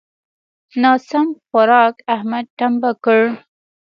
ناسم 0.81 1.27
خوارک؛ 1.45 1.95
احمد 2.15 2.45
ټمبه 2.57 2.91
کړ. 3.03 3.19